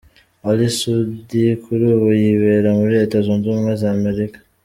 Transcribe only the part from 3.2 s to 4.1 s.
Zunze Ubumwe za